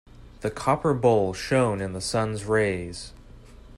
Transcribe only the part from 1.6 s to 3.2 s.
in the sun's rays.